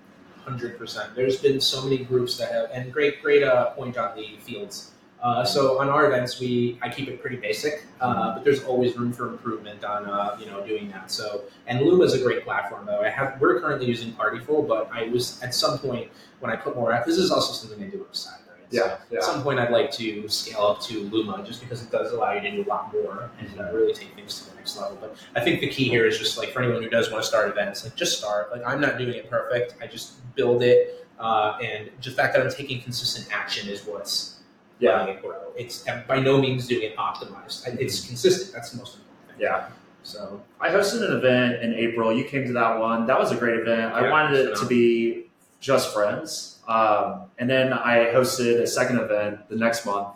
[0.45, 1.15] Hundred percent.
[1.15, 4.93] There's been so many groups that have, and great, great uh, point on the fields.
[5.23, 8.97] Uh, so on our events, we I keep it pretty basic, uh, but there's always
[8.97, 11.11] room for improvement on uh, you know doing that.
[11.11, 13.01] So and Luma is a great platform though.
[13.01, 16.77] I have we're currently using Partiful, but I was at some point when I put
[16.77, 16.93] more.
[16.93, 18.73] Effort this is also something I do on the side, right?
[18.73, 19.19] So yeah.
[19.19, 22.33] At some point, I'd like to scale up to Luma just because it does allow
[22.33, 24.99] you to do a lot more and uh, really take things to the next level.
[25.01, 27.29] But I think the key here is just like for anyone who does want to
[27.29, 28.53] start events, like just start.
[28.53, 29.75] Like I'm not doing it perfect.
[29.83, 34.38] I just build it, uh, and the fact that I'm taking consistent action is what's
[34.79, 35.01] Yeah.
[35.01, 35.37] letting it grow.
[35.57, 37.67] It's by no means doing it optimized.
[37.81, 38.53] It's consistent.
[38.53, 39.37] That's the most important thing.
[39.41, 39.69] Yeah.
[40.05, 42.13] So I hosted an event in April.
[42.13, 43.07] You came to that one.
[43.07, 43.93] That was a great event.
[43.93, 45.27] I Yeah, wanted it so- to be
[45.61, 46.59] just friends.
[46.69, 50.09] Um, and then I hosted a second event the next month.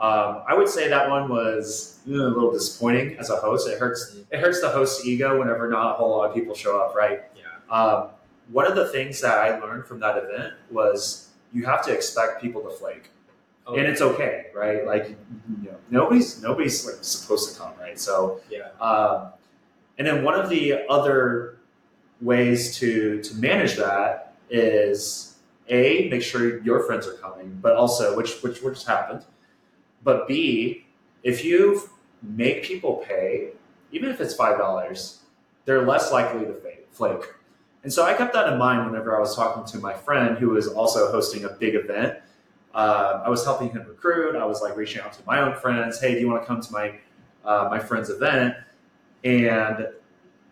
[0.00, 3.68] Um, I would say that one was eh, a little disappointing as a host.
[3.68, 4.16] It hurts.
[4.32, 7.22] It hurts the host's ego whenever not a whole lot of people show up, right?
[7.36, 8.08] yeah, Um,
[8.50, 12.42] one of the things that I learned from that event was you have to expect
[12.42, 13.10] people to flake,
[13.66, 14.84] Oh, and it's okay, right?
[14.84, 17.98] Like, you know, nobody's nobody's like supposed to come, right?
[17.98, 19.32] So, yeah, um,
[19.98, 21.58] and then one of the other
[22.20, 25.36] ways to to manage that is
[25.68, 29.24] a make sure your friends are coming, but also which which which happened,
[30.02, 30.86] but b
[31.22, 31.88] if you
[32.22, 33.50] make people pay
[33.92, 35.20] even if it's five dollars,
[35.64, 36.54] they're less likely to
[36.90, 37.24] flake.
[37.84, 40.50] And so I kept that in mind whenever I was talking to my friend who
[40.50, 42.18] was also hosting a big event.
[42.74, 44.34] Uh, I was helping him recruit.
[44.36, 46.00] I was like reaching out to my own friends.
[46.00, 46.94] Hey, do you want to come to my
[47.44, 48.54] uh, my friend's event?
[49.24, 49.88] And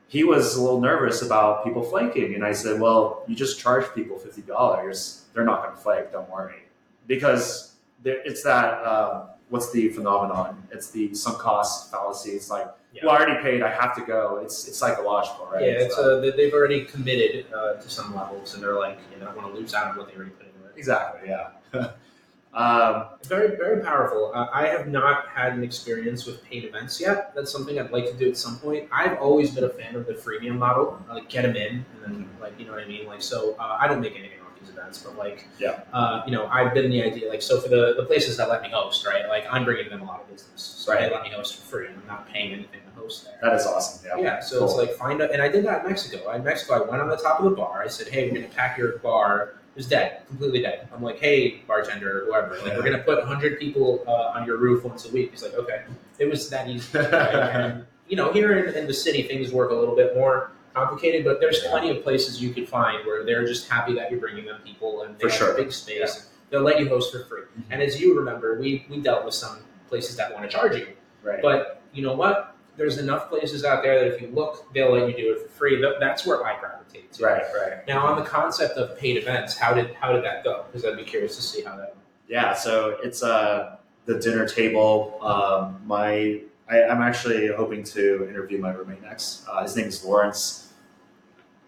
[0.08, 2.34] he was a little nervous about people flaking.
[2.34, 5.24] And I said, well, you just charge people fifty dollars.
[5.34, 6.12] They're not going to flake.
[6.12, 6.62] Don't worry,
[7.06, 8.84] because it's that.
[8.84, 10.62] Um, what's the phenomenon?
[10.72, 12.30] It's the sunk cost fallacy.
[12.32, 13.06] It's like Yeah.
[13.06, 13.62] well, I already paid.
[13.62, 14.40] I have to go.
[14.42, 15.62] It's it's psychological, right?
[15.62, 18.98] Yeah, it's So- uh, they- they've already committed uh, to some levels, and they're like,
[19.12, 20.72] you know, I don't want to lose out on what they already put into it.
[20.76, 21.28] exactly.
[21.28, 21.48] Yeah.
[22.54, 24.32] um, Very, very powerful.
[24.34, 27.32] Uh, I have not had an experience with paid events yet.
[27.34, 28.88] That's something I'd like to do at some point.
[28.92, 32.28] I've always been a fan of the freemium model, like get them in, and then
[32.40, 33.06] like you know what I mean.
[33.06, 35.80] Like so, uh, I don't make anything off these events, but like Yeah.
[35.92, 38.62] uh, you know, I've been the idea like so for the the places that let
[38.62, 39.28] me host, right?
[39.28, 41.08] Like I'm bringing them a lot of business, so Right.
[41.08, 41.86] they let me host for free.
[41.86, 43.38] And I'm not paying anything to host there.
[43.42, 44.04] that is awesome.
[44.18, 44.24] Yeah.
[44.24, 46.30] Yeah, so it's like find a, and I did that in Mexico.
[46.32, 47.80] In Mexico, I went on the top of the bar.
[47.80, 50.88] I said, "Hey, we're gonna pack your bar." It was dead, completely dead.
[50.92, 54.56] I'm like, "Hey, bartender, or whoever, like, we're gonna put 100 people uh, on your
[54.56, 55.82] roof once a week." He's like, "Okay."
[56.18, 56.98] It was that easy.
[56.98, 57.06] right?
[57.14, 61.24] and you know, here in, in the city, things work a little bit more complicated,
[61.24, 61.70] but there's Yeah.
[61.70, 65.02] plenty of places you could find where they're just happy that you're bringing them people
[65.02, 65.52] and they For have sure.
[65.54, 66.28] a big space.
[66.50, 67.42] They'll let you host for free.
[67.70, 70.88] And as you remember, we we dealt with some places that want to charge you.
[71.22, 71.40] Right.
[71.40, 72.56] But you know what?
[72.80, 75.48] There's enough places out there that if you look, they'll let you do it for
[75.50, 75.84] free.
[76.00, 77.24] That's where I gravitate to.
[77.26, 77.42] right.
[77.54, 77.86] Right.
[77.86, 80.64] Now, on the concept of paid events, how did how did that go?
[80.66, 81.94] Because I'd be curious to see how that.
[82.26, 82.54] Yeah.
[82.54, 85.18] So it's uh, the dinner table.
[85.20, 86.40] Um, my
[86.70, 89.46] I, I'm actually hoping to interview my roommate next.
[89.46, 90.72] Uh, his name is Lawrence.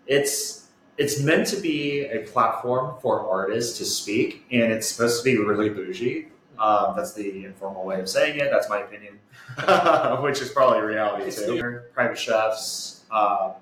[0.07, 5.31] It's it's meant to be a platform for artists to speak, and it's supposed to
[5.31, 6.29] be really bougie.
[6.63, 8.49] Um, that's the informal way of saying it.
[8.53, 9.19] That's my opinion,
[10.23, 11.81] which is probably reality too.
[11.93, 13.05] Private chefs.
[13.11, 13.55] Um,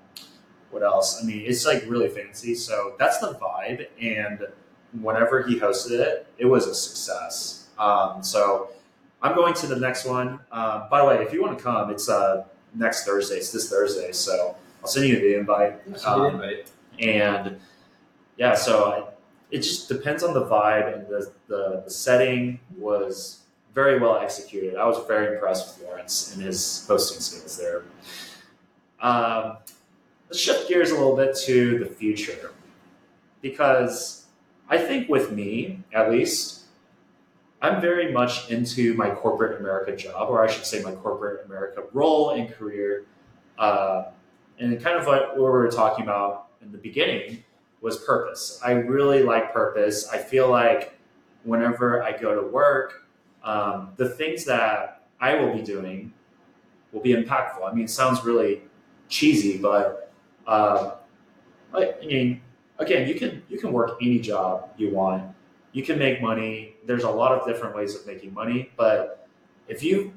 [0.69, 1.19] what else?
[1.21, 2.53] I mean, it's like really fancy.
[2.53, 3.87] So that's the vibe.
[3.99, 4.45] And
[5.01, 7.69] whenever he hosted it, it was a success.
[7.79, 8.69] Um, so
[9.23, 10.39] I'm going to the next one.
[10.51, 13.37] Um, by the way, if you want to come, it's uh, next Thursday.
[13.37, 14.11] It's this Thursday.
[14.11, 15.81] So I'll send you the invite.
[16.05, 16.69] Um, invite.
[16.99, 17.59] and
[18.37, 19.10] yeah, so I,
[19.51, 23.41] it just depends on the vibe and the, the, the setting was
[23.75, 24.77] very well executed.
[24.77, 27.83] I was very impressed with Lawrence and his hosting skills there.
[29.01, 29.57] Um,
[30.29, 32.51] let's shift gears a little bit to the future
[33.41, 34.25] because
[34.69, 36.61] I think with me, at least,
[37.61, 41.83] I'm very much into my corporate America job, or I should say my corporate America
[41.93, 43.05] role and career.
[43.59, 44.05] Uh,
[44.59, 47.43] and kind of like what we were talking about in the beginning
[47.81, 48.59] was purpose.
[48.63, 50.07] I really like purpose.
[50.07, 50.97] I feel like
[51.43, 53.07] whenever I go to work,
[53.43, 56.13] um, the things that I will be doing
[56.91, 57.69] will be impactful.
[57.69, 58.61] I mean, it sounds really
[59.09, 60.11] cheesy, but
[60.45, 60.95] uh,
[61.73, 62.41] I mean,
[62.77, 65.35] again, you can you can work any job you want.
[65.71, 66.75] You can make money.
[66.85, 69.27] There's a lot of different ways of making money, but
[69.67, 70.13] if you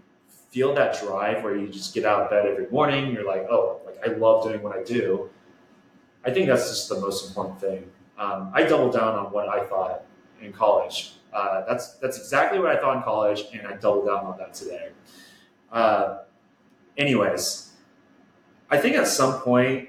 [0.50, 3.80] feel that drive where you just get out of bed every morning, you're like, oh,
[3.86, 5.30] like I love doing what I do.
[6.24, 7.90] I think that's just the most important thing.
[8.18, 10.04] Um, I doubled down on what I thought
[10.40, 11.14] in college.
[11.32, 14.54] Uh, that's that's exactly what I thought in college, and I doubled down on that
[14.54, 14.90] today.
[15.72, 16.18] Uh,
[16.96, 17.72] anyways,
[18.70, 19.88] I think at some point,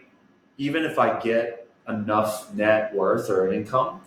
[0.58, 4.02] even if I get enough net worth or income,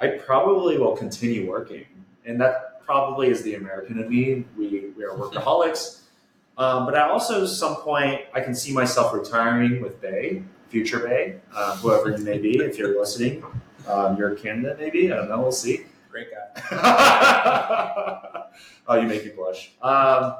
[0.00, 1.84] I probably will continue working,
[2.24, 4.44] and that probably is the American in me.
[4.56, 6.00] We we are workaholics,
[6.58, 11.40] um, but at also some point, I can see myself retiring with Bay, future Bay,
[11.54, 13.44] uh, whoever you may be, if you're listening.
[13.86, 15.12] Um, you're a candidate, maybe.
[15.12, 15.40] I don't know.
[15.40, 15.86] We'll see.
[16.10, 16.46] Great guy.
[18.88, 19.72] oh, you make me blush.
[19.82, 20.36] Um,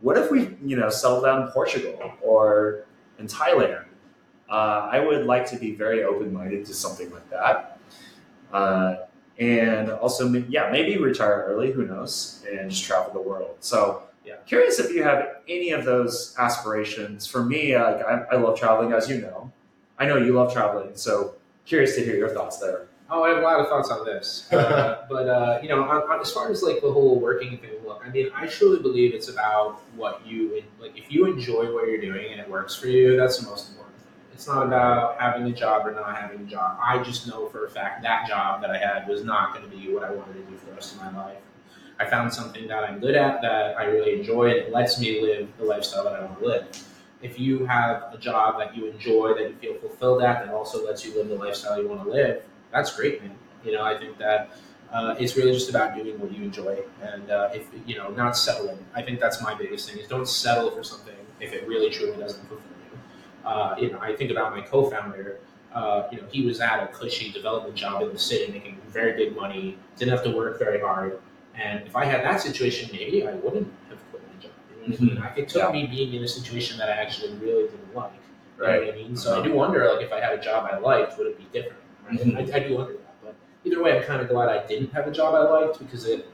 [0.00, 2.86] what if we, you know, settle down in Portugal or
[3.18, 3.84] in Thailand?
[4.48, 7.78] Uh, I would like to be very open-minded to something like that,
[8.52, 8.96] uh,
[9.38, 11.72] and also, yeah, maybe retire early.
[11.72, 12.44] Who knows?
[12.50, 13.56] And just travel the world.
[13.60, 14.36] So, Yeah.
[14.46, 17.26] curious if you have any of those aspirations.
[17.26, 19.52] For me, uh, like, I, I love traveling, as you know.
[19.98, 22.88] I know you love traveling, so curious to hear your thoughts there.
[23.10, 26.10] Oh, I have a lot of thoughts on this, uh, but uh, you know, on,
[26.10, 29.12] on, as far as like the whole working thing, look, I mean, I truly believe
[29.12, 30.96] it's about what you like.
[30.96, 33.98] If you enjoy what you're doing and it works for you, that's the most important
[33.98, 34.12] thing.
[34.32, 36.78] It's not about having a job or not having a job.
[36.82, 39.76] I just know for a fact that job that I had was not going to
[39.76, 41.36] be what I wanted to do for the rest of my life.
[41.98, 45.20] I found something that I'm good at that I really enjoy, and it lets me
[45.20, 46.66] live the lifestyle that I want to live.
[47.22, 50.84] If you have a job that you enjoy, that you feel fulfilled at, that also
[50.84, 53.36] lets you live the lifestyle you want to live, that's great, man.
[53.64, 54.56] You know, I think that
[54.92, 58.36] uh, it's really just about doing what you enjoy, and uh, if you know, not
[58.36, 58.78] settling.
[58.94, 61.14] I think that's my biggest thing: is don't settle for something.
[61.40, 62.98] if it really truly doesn't fulfill you.
[63.48, 65.38] Uh, you know, I think about my co-founder.
[65.74, 69.12] Uh, you know, he was at a cushy development job in the city, making very
[69.14, 71.18] big money, didn't have to work very hard.
[71.54, 74.52] And if I had that situation, maybe I wouldn't have quit my job.
[74.70, 75.14] You know what I mean?
[75.22, 75.72] Like, it took Yeah.
[75.72, 78.12] me being in a situation that I actually really didn't like.
[78.58, 78.86] You know Right.
[78.86, 79.16] what I mean?
[79.16, 81.46] So I do wonder, like, if I had a job I liked, would it be
[81.52, 81.78] different?
[82.08, 82.18] Right?
[82.20, 82.36] Mhm.
[82.54, 83.14] I, I do wonder that.
[83.22, 83.34] But
[83.64, 86.26] either way, I'm kind of glad I didn't have a job I liked because it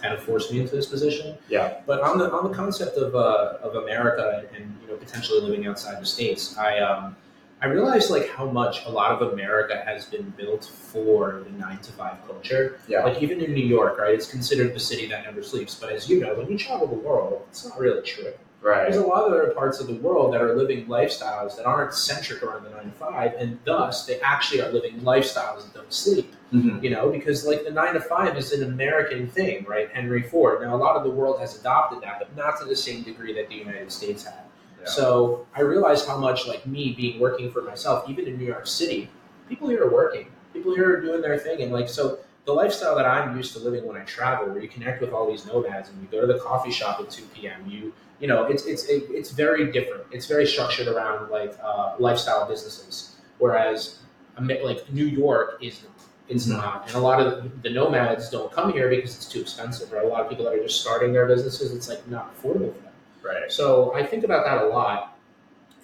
[0.00, 1.36] kind of forced me into this position.
[1.48, 1.80] Yeah.
[1.86, 5.40] But on the on the concept of uh, of America and, and you know potentially
[5.40, 7.16] living outside the states, I um,
[7.62, 11.78] I realized like how much a lot of America has been built for the nine
[11.78, 12.80] to five culture.
[12.88, 13.04] Yeah.
[13.04, 14.12] Like even in New York, right?
[14.14, 15.76] It's considered the city that never sleeps.
[15.76, 18.32] But as you know, when you travel the world, it's not really true.
[18.60, 18.82] Right.
[18.84, 21.94] There's a lot of other parts of the world that are living lifestyles that aren't
[21.94, 25.92] centric around the nine to five, and thus they actually are living lifestyles that don't
[25.92, 26.32] sleep.
[26.52, 26.82] Mhm.
[26.82, 29.88] You know, because like the nine to five is an American thing, right?
[29.92, 30.62] Henry Ford.
[30.62, 33.32] Now, a lot of the world has adopted that, but not to the same degree
[33.34, 34.44] that the United States had.
[34.82, 34.88] Yeah.
[34.90, 38.66] So I realized how much, like me being working for myself, even in New York
[38.66, 39.08] City,
[39.48, 40.26] people here are working.
[40.52, 42.18] People here are doing their thing, and like so.
[42.44, 45.30] The lifestyle that I'm used to living when I travel, where you connect with all
[45.30, 48.44] these nomads and you go to the coffee shop at 2 p.m., you you know,
[48.46, 50.02] it's it's it, it's very different.
[50.10, 53.98] It's very structured around like uh, lifestyle businesses, whereas
[54.38, 55.82] like New York is.
[56.28, 56.56] It's Mhm.
[56.56, 59.92] not, and a lot of the nomads don't come here because it's too expensive.
[59.92, 60.04] Right?
[60.04, 62.82] A lot of people that are just starting their businesses, it's like not affordable for
[62.82, 62.91] them.
[63.22, 63.50] Right.
[63.50, 65.18] So I think about that a lot.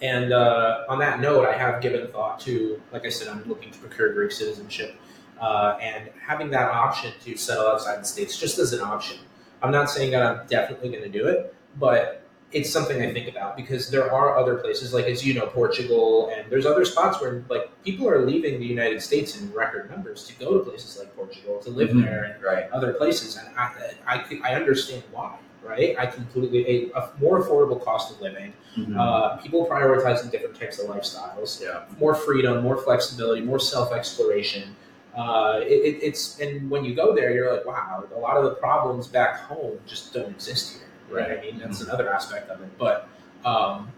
[0.01, 3.71] And uh, on that note, I have given thought to, like I said, I'm looking
[3.73, 4.95] to procure Greek citizenship,
[5.41, 9.19] uh, and having that option to settle outside the states just as an option.
[9.61, 12.23] I'm not saying that I'm definitely going to do it, but
[12.53, 16.31] it's something I think about because there are other places, like as you know, Portugal,
[16.33, 20.25] and there's other spots where like people are leaving the United States in record numbers
[20.29, 22.05] to go to places like Portugal to live Mhm.
[22.05, 22.71] there and Right.
[22.71, 25.35] other places, and I, I, I understand why,
[25.69, 25.95] right?
[25.99, 28.99] I completely a, a more affordable cost of living, Mhm.
[28.99, 31.83] uh, people prioritizing different types of lifestyles, yeah.
[32.01, 34.75] more freedom, more flexibility, more self exploration.
[35.17, 38.45] Uh, it, it, it's and when you go there, you're like, wow, a lot of
[38.45, 41.39] the problems back home just don't exist here, right?
[41.39, 43.09] I mean, that's another aspect of it, but.
[43.45, 43.93] Um,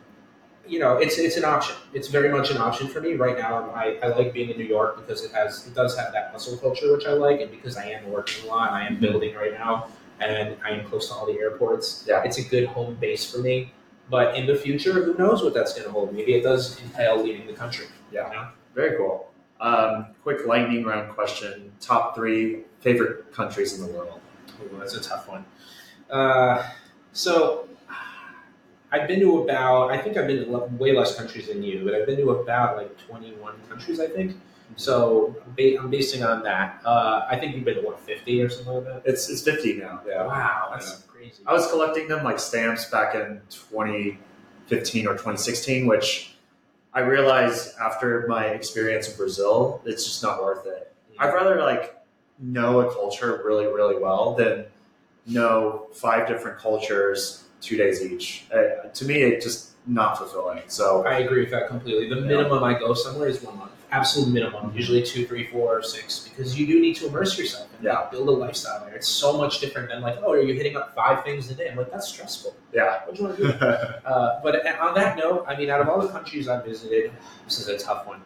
[0.69, 1.75] you know, it's it's an option.
[1.95, 3.71] It's very much an option for me right now.
[3.75, 6.57] I, I like being in New York because it has it does have that hustle
[6.59, 9.01] culture which I like, and because I am working a lot, I am Mhm.
[9.01, 9.89] building right now,
[10.21, 12.05] and I am close to all the airports.
[12.07, 12.23] Yeah.
[12.25, 13.73] it's a good home base for me.
[14.09, 16.13] But in the future, who knows what that's going to hold?
[16.13, 17.87] Maybe it does entail leaving the country.
[18.11, 18.29] Yeah.
[18.29, 18.49] You know?
[18.75, 19.31] Very cool.
[19.61, 24.21] Um, quick lightning round question: Top three favorite countries in the world.
[24.63, 25.45] Ooh, that's a tough one.
[26.09, 26.67] Uh,
[27.13, 27.69] so
[28.93, 31.95] I've been to about I think I've been to way less countries than you, but
[31.95, 34.37] I've been to about like 21 countries, I think.
[34.77, 36.81] So I'm basing on that.
[36.85, 39.03] Uh, I think you've been to what 50 or something like that.
[39.05, 40.01] It's it's fifty now.
[40.07, 40.27] Yeah.
[40.27, 41.43] Wow, that's crazy.
[41.47, 46.35] I was collecting them like stamps back in 2015 or 2016, which
[46.95, 50.93] I realized after my experience in Brazil, it's just not worth it.
[51.19, 51.97] I'd rather like
[52.39, 54.65] know a culture really, really well than
[55.27, 58.45] know five different cultures two days each.
[58.53, 60.63] Uh, to me, it just not fulfilling.
[60.69, 62.09] So I agree with that completely.
[62.09, 63.73] The minimum I go somewhere is one month.
[63.93, 64.73] Absolute minimum.
[64.75, 68.07] Usually two, three, four, or six, because you do need to immerse yourself and Yeah.
[68.11, 68.95] build a lifestyle there.
[68.95, 71.69] It's so much different than like, oh, are you hitting up five things a day?
[71.71, 72.55] I'm like, that's stressful.
[72.73, 73.49] yeah, What do you want to do?
[74.07, 77.11] uh, but on that note, I mean, out of all the countries I've visited,
[77.47, 78.21] this is a tough one.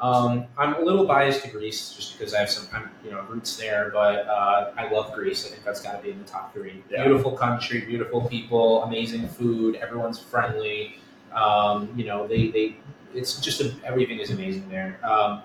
[0.00, 3.22] Um, I'm a little biased to Greece just because I have some, I'm, you know,
[3.22, 3.90] roots there.
[3.92, 5.46] But uh, I love Greece.
[5.46, 6.84] I think that's got to be in the top three.
[6.90, 7.04] Yeah.
[7.04, 9.76] Beautiful country, beautiful people, amazing food.
[9.76, 10.98] Everyone's friendly.
[11.34, 12.76] Um, you know, they, they
[13.14, 14.98] it's just a, everything is amazing there.
[15.04, 15.42] Um,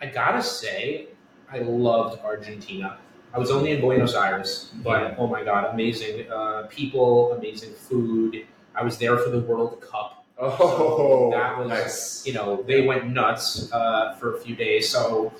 [0.00, 1.08] I gotta say,
[1.50, 2.98] I loved Argentina.
[3.32, 8.46] I was only in Buenos Aires, but oh my god, amazing uh, people, amazing food.
[8.74, 10.15] I was there for the World Cup.
[10.38, 12.26] Oh, that was nice.
[12.26, 14.88] you know they went nuts uh, for a few days.
[14.88, 15.32] So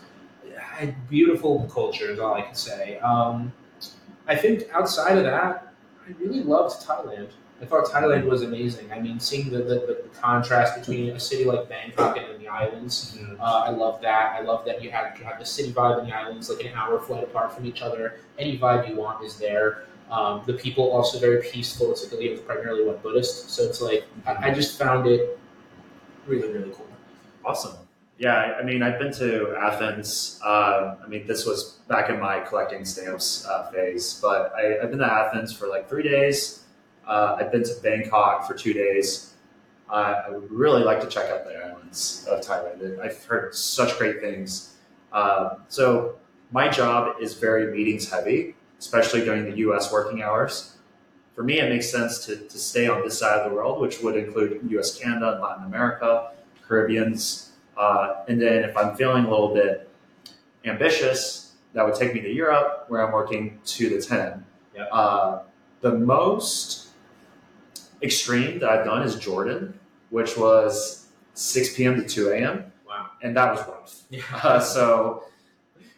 [1.08, 2.98] beautiful culture is all I can say.
[2.98, 3.52] Um,
[4.26, 5.72] I think outside of that,
[6.06, 7.28] I really loved Thailand.
[7.62, 8.92] I thought Thailand was amazing.
[8.92, 12.48] I mean, seeing the, the, the contrast between a city like Bangkok and then the
[12.48, 13.40] islands, Mhm.
[13.40, 14.36] uh, I love that.
[14.38, 16.72] I love that you have you have the city vibe and the islands like an
[16.74, 18.20] hour flight apart from each other.
[18.38, 19.84] Any vibe you want is there.
[20.10, 21.90] Um, the people also very peaceful.
[21.90, 25.38] It's like it was primarily one Buddhist, so it's like I, I just found it
[26.26, 26.86] really really cool.
[27.44, 27.76] Awesome.
[28.18, 30.40] Yeah, I- mean, I've been to Athens.
[30.42, 34.90] Um, I mean, this was back in my collecting stamps uh, phase, but I, I've
[34.90, 36.64] been to Athens for like three days.
[37.06, 39.34] Uh, I've been to Bangkok for two days.
[39.88, 42.98] Uh, I would really like to check out the islands of Thailand.
[42.98, 44.74] I've heard such great things.
[45.12, 46.16] Um, so,
[46.50, 50.76] my job is very meetings heavy, especially during the US working hours.
[51.34, 54.00] for me, it makes sense to, to stay on this side of the world, which
[54.00, 56.30] would include US, Canada, and Latin America,
[56.66, 57.52] Caribbeans.
[57.76, 59.88] Uh, and then if I'm feeling a little bit
[60.64, 64.44] ambitious, that would take me to Europe, where I'm working two to 10.
[64.74, 64.84] Yeah.
[64.84, 65.42] Uh,
[65.82, 66.88] the most
[68.02, 69.78] extreme that I've done is Jordan,
[70.10, 72.00] which was 6 p.m.
[72.00, 72.72] to 2 a.m.
[72.88, 73.10] Wow.
[73.22, 74.02] And that was rough.
[74.10, 74.22] Yeah.
[74.42, 75.24] Uh, so,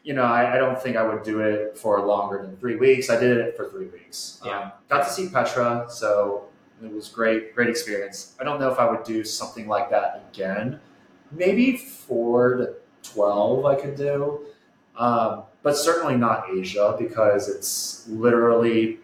[0.09, 3.11] you know, I, I don't think I would do it for longer than three weeks.
[3.11, 4.41] I did it for three weeks.
[4.43, 4.59] Yeah.
[4.59, 6.47] Um, got to see Petra, so
[6.83, 8.35] it was great, great experience.
[8.41, 10.81] I don't know if I would do something like that again.
[11.31, 14.47] Maybe four to twelve I could do,
[14.97, 19.01] um, but certainly not Asia because it's literally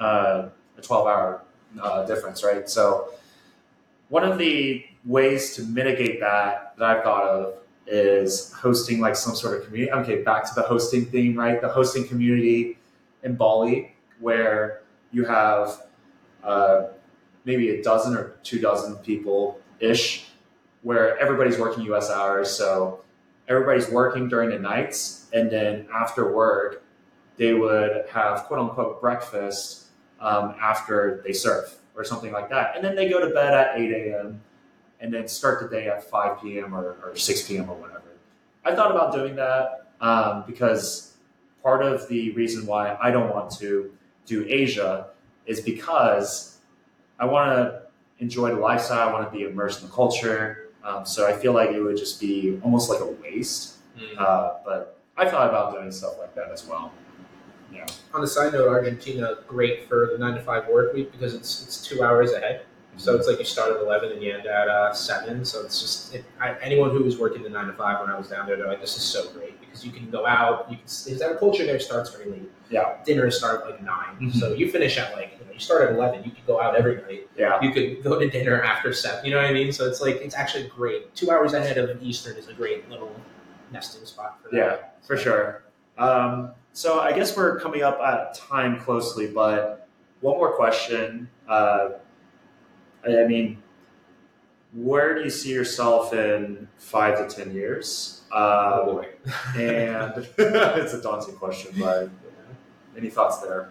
[0.00, 1.44] uh, a twelve-hour
[1.80, 2.68] uh, difference, right?
[2.68, 3.10] So,
[4.08, 7.54] one of the ways to mitigate that that I've thought of
[7.86, 9.92] is hosting like some sort of community.
[9.92, 11.60] Okay, back to the hosting theme, right?
[11.60, 12.78] The hosting community
[13.22, 14.82] in Bali, where
[15.12, 15.82] you have
[16.42, 16.84] uh,
[17.44, 20.26] maybe a dozen or two dozen people ish,
[20.82, 22.50] where everybody's working US hours.
[22.50, 23.00] So
[23.48, 26.82] everybody's working during the nights, and then after work,
[27.36, 29.86] they would have quote unquote breakfast
[30.20, 32.76] um, after they surf or something like that.
[32.76, 34.40] And then they go to bed at 8 a.m
[35.00, 36.74] and then start the day at 5 p.m.
[36.74, 37.68] Or, or 6 p.m.
[37.68, 38.02] or whatever.
[38.64, 41.16] I thought about doing that um, because
[41.62, 43.92] part of the reason why I don't want to
[44.26, 45.08] do Asia
[45.46, 46.58] is because
[47.18, 47.82] I want to
[48.18, 49.08] enjoy the lifestyle.
[49.08, 50.70] I want to be immersed in the culture.
[50.82, 53.78] Um, so I feel like it would just be almost like a waste.
[53.98, 54.18] Mm.
[54.18, 56.92] Uh, but I thought about doing stuff like that as well.
[57.72, 57.86] Yeah.
[58.12, 61.64] On the side note, Argentina great for the nine to five work week because it's
[61.64, 62.62] it's two hours ahead.
[62.96, 65.44] So it's like you start at eleven and you end at uh, seven.
[65.44, 68.16] So it's just it, I, anyone who was working the nine to five when I
[68.16, 70.70] was down there, they're like, "This is so great because you can go out.
[70.70, 72.50] You can is that a culture there starts very late.
[72.70, 72.96] Yeah.
[73.04, 74.34] dinner start at like 9 Mhm.
[74.34, 76.24] So you finish at like you know you start at eleven.
[76.24, 77.28] You could go out every night.
[77.36, 77.60] Yeah.
[77.60, 79.24] You could go to dinner after seven.
[79.24, 79.72] You know what I mean?
[79.72, 81.14] So it's like it's actually great.
[81.14, 83.14] Two hours ahead of an Eastern is a great little
[83.70, 84.56] nesting spot for that.
[84.56, 84.76] Yeah,
[85.06, 85.62] for sure.
[85.98, 89.86] Um, so I guess we're coming up at time closely, but
[90.20, 91.28] one more question.
[91.48, 91.90] Uh,
[93.06, 93.58] I I mean,
[94.72, 98.22] where do you see yourself in five to ten years?
[98.32, 99.08] Oh Um, boy.
[99.56, 102.10] and it's a daunting question, but
[102.96, 103.70] any thoughts there?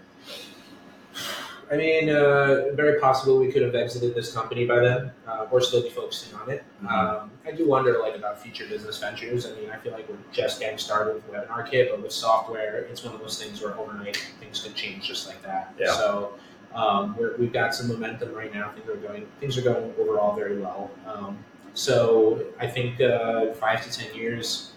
[1.72, 5.60] I mean, uh, very possible we could have exited this company by then, uh, or
[5.62, 6.64] still be focusing on it.
[6.84, 6.92] Mhm.
[6.92, 9.48] Um, I do wonder, like, about future business ventures.
[9.48, 12.80] I mean, I feel like we're just getting started with Webinar Kit, but with software,
[12.92, 15.74] it's one of those things where overnight things could change just like that.
[15.80, 15.94] Yeah.
[15.94, 16.34] So
[16.76, 18.72] um, we're, we've got some momentum right now.
[18.72, 20.92] Things are going, things are going overall very well.
[21.06, 21.38] Um,
[21.74, 24.72] so I think uh, five to ten years.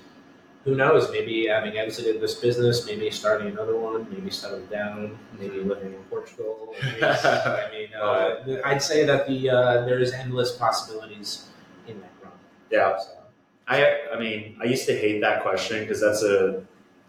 [0.65, 1.13] Who knows?
[1.13, 6.03] Maybe having exited this business, maybe starting another one, maybe settling down, maybe living in
[6.11, 6.75] Portugal.
[6.83, 11.47] I mean, uh, I'd say that the uh, there is endless possibilities
[11.87, 12.35] in that realm.
[12.71, 12.99] Yeah.
[12.99, 13.11] So,
[13.69, 16.65] I I mean, I used to hate that question because that's a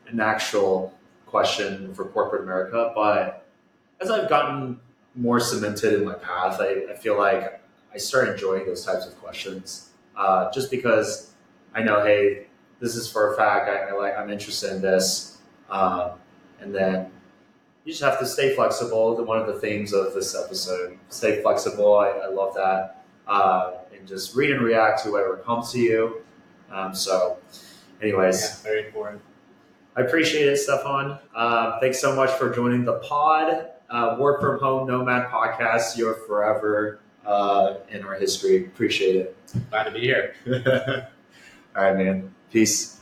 [0.07, 0.93] an actual
[1.25, 2.91] question for corporate America.
[2.93, 3.46] But
[3.99, 4.79] as I've gotten
[5.15, 7.61] more cemented in my path, I, I feel like
[7.93, 9.89] I start enjoying those types of questions.
[10.15, 11.31] Uh, just because
[11.73, 12.47] I know, hey,
[12.79, 13.69] this is for a fact.
[13.69, 14.17] I, I like.
[14.17, 15.37] I'm interested in this,
[15.69, 16.11] um,
[16.59, 17.11] and then
[17.83, 19.23] you just have to stay flexible.
[19.23, 21.97] One of the themes of this episode: stay flexible.
[21.97, 26.21] I, I love that, uh, and just read and react to whatever comes to you.
[26.71, 27.37] Um, so,
[28.01, 29.21] anyways, yeah, very important.
[29.95, 31.17] I appreciate it, Stefan.
[31.35, 33.69] Uh, thanks so much for joining the pod.
[33.89, 35.97] Uh, Work from Home Nomad podcast.
[35.97, 38.65] You're forever uh, in our history.
[38.65, 39.37] Appreciate it.
[39.69, 40.35] Glad to be here.
[41.75, 42.33] All right, man.
[42.51, 42.96] Peace.